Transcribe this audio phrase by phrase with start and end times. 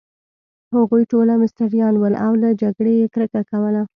[0.75, 3.75] هغوی ټوله مستریان ول، او له جګړې يې کرکه کول.